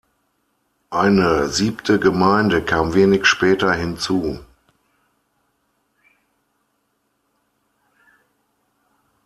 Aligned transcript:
Eine 0.89 1.47
siebte 1.49 1.99
Gemeinde 1.99 2.65
kam 2.65 2.95
wenig 2.95 3.27
später 3.27 3.71
hinzu. 3.71 4.39